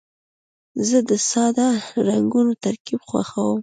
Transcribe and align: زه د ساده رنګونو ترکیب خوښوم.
زه 0.87 0.97
د 1.09 1.11
ساده 1.29 1.69
رنګونو 2.07 2.53
ترکیب 2.63 2.99
خوښوم. 3.09 3.59